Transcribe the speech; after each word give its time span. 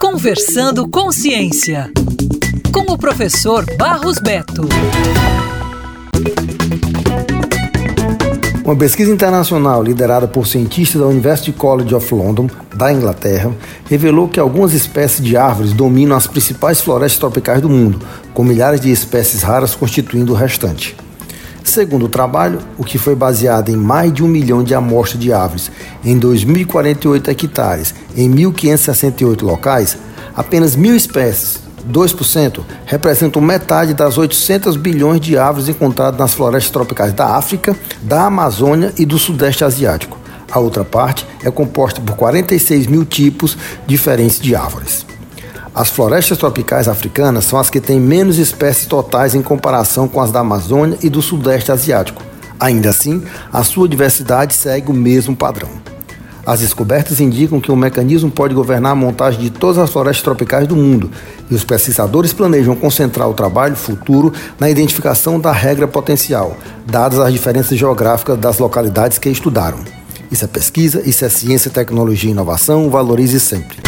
Conversando 0.00 0.88
com 0.88 1.10
Ciência, 1.10 1.90
com 2.72 2.92
o 2.92 2.98
professor 2.98 3.64
Barros 3.76 4.18
Beto. 4.18 4.68
Uma 8.64 8.76
pesquisa 8.76 9.10
internacional 9.10 9.82
liderada 9.82 10.28
por 10.28 10.46
cientistas 10.46 11.00
da 11.00 11.06
University 11.06 11.52
College 11.52 11.94
of 11.94 12.14
London, 12.14 12.50
da 12.74 12.92
Inglaterra, 12.92 13.50
revelou 13.88 14.28
que 14.28 14.38
algumas 14.38 14.74
espécies 14.74 15.24
de 15.24 15.38
árvores 15.38 15.72
dominam 15.72 16.16
as 16.16 16.26
principais 16.26 16.80
florestas 16.80 17.18
tropicais 17.18 17.62
do 17.62 17.70
mundo, 17.70 17.98
com 18.34 18.44
milhares 18.44 18.80
de 18.80 18.90
espécies 18.90 19.42
raras 19.42 19.74
constituindo 19.74 20.32
o 20.32 20.36
restante. 20.36 20.94
Segundo 21.78 22.06
o 22.06 22.08
trabalho, 22.08 22.58
o 22.76 22.82
que 22.82 22.98
foi 22.98 23.14
baseado 23.14 23.68
em 23.68 23.76
mais 23.76 24.12
de 24.12 24.24
um 24.24 24.26
milhão 24.26 24.64
de 24.64 24.74
amostras 24.74 25.22
de 25.22 25.32
árvores 25.32 25.70
em 26.04 26.18
2.048 26.18 27.28
hectares 27.28 27.94
em 28.16 28.28
1.568 28.28 29.42
locais, 29.42 29.96
apenas 30.34 30.74
mil 30.74 30.96
espécies, 30.96 31.60
2%, 31.88 32.62
representam 32.84 33.40
metade 33.40 33.94
das 33.94 34.18
800 34.18 34.76
bilhões 34.76 35.20
de 35.20 35.38
árvores 35.38 35.68
encontradas 35.68 36.18
nas 36.18 36.34
florestas 36.34 36.72
tropicais 36.72 37.12
da 37.12 37.36
África, 37.36 37.76
da 38.02 38.24
Amazônia 38.24 38.92
e 38.98 39.06
do 39.06 39.16
Sudeste 39.16 39.62
Asiático. 39.62 40.18
A 40.50 40.58
outra 40.58 40.84
parte 40.84 41.24
é 41.44 41.50
composta 41.52 42.00
por 42.00 42.16
46 42.16 42.88
mil 42.88 43.04
tipos 43.04 43.56
diferentes 43.86 44.40
de 44.40 44.56
árvores. 44.56 45.07
As 45.78 45.90
florestas 45.90 46.36
tropicais 46.36 46.88
africanas 46.88 47.44
são 47.44 47.56
as 47.56 47.70
que 47.70 47.80
têm 47.80 48.00
menos 48.00 48.36
espécies 48.36 48.88
totais 48.88 49.36
em 49.36 49.42
comparação 49.42 50.08
com 50.08 50.20
as 50.20 50.32
da 50.32 50.40
Amazônia 50.40 50.98
e 51.04 51.08
do 51.08 51.22
Sudeste 51.22 51.70
Asiático. 51.70 52.20
Ainda 52.58 52.90
assim, 52.90 53.22
a 53.52 53.62
sua 53.62 53.88
diversidade 53.88 54.54
segue 54.54 54.90
o 54.90 54.92
mesmo 54.92 55.36
padrão. 55.36 55.68
As 56.44 56.58
descobertas 56.58 57.20
indicam 57.20 57.60
que 57.60 57.70
um 57.70 57.76
mecanismo 57.76 58.28
pode 58.28 58.56
governar 58.56 58.90
a 58.90 58.96
montagem 58.96 59.40
de 59.40 59.50
todas 59.50 59.78
as 59.78 59.88
florestas 59.88 60.24
tropicais 60.24 60.66
do 60.66 60.74
mundo, 60.74 61.12
e 61.48 61.54
os 61.54 61.62
pesquisadores 61.62 62.32
planejam 62.32 62.74
concentrar 62.74 63.28
o 63.28 63.34
trabalho 63.34 63.76
futuro 63.76 64.32
na 64.58 64.68
identificação 64.68 65.38
da 65.38 65.52
regra 65.52 65.86
potencial, 65.86 66.56
dadas 66.86 67.20
as 67.20 67.32
diferenças 67.32 67.78
geográficas 67.78 68.36
das 68.36 68.58
localidades 68.58 69.16
que 69.16 69.28
estudaram. 69.28 69.78
Isso 70.28 70.44
é 70.44 70.48
pesquisa, 70.48 71.08
isso 71.08 71.24
é 71.24 71.28
ciência, 71.28 71.70
tecnologia 71.70 72.30
e 72.30 72.32
inovação, 72.32 72.90
valorize 72.90 73.38
sempre. 73.38 73.78